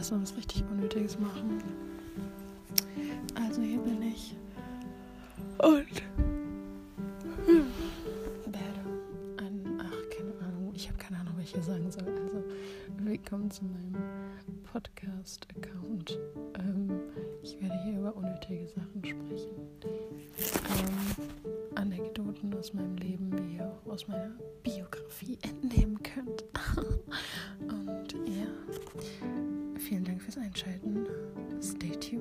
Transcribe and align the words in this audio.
lass 0.00 0.12
uns 0.12 0.36
richtig 0.36 0.64
Unnötiges 0.70 1.18
machen. 1.18 1.62
Also 3.34 3.60
hier 3.60 3.78
bin 3.80 4.02
ich. 4.02 4.34
Und 5.58 6.02
werde 8.46 8.80
ein, 9.36 9.78
ach, 9.78 10.16
keine 10.16 10.32
Ahnung, 10.48 10.72
ich 10.74 10.88
habe 10.88 10.98
keine 10.98 11.20
Ahnung, 11.20 11.34
was 11.36 11.44
ich 11.44 11.52
hier 11.52 11.62
sagen 11.62 11.90
soll. 11.90 12.08
Also, 12.22 12.42
willkommen 12.98 13.50
zu 13.50 13.64
meinem 13.64 13.94
Podcast-Account. 14.72 16.18
Ähm, 16.58 17.00
ich 17.42 17.60
werde 17.60 17.78
hier 17.84 17.98
über 17.98 18.16
unnötige 18.16 18.66
Sachen 18.68 19.04
sprechen. 19.04 19.68
Ähm, 20.78 21.76
Anekdoten 21.76 22.54
aus 22.54 22.72
meinem 22.72 22.96
Leben, 22.96 23.30
wie 23.32 23.60
auch 23.60 23.92
aus 23.92 24.08
meiner 24.08 24.30
Biografie 24.62 25.38
entnehmen 25.42 25.89
vielen 29.90 30.04
Dank 30.04 30.22
fürs 30.22 30.38
Einschalten. 30.38 31.04
Stay 31.60 31.90
tuned. 31.96 32.19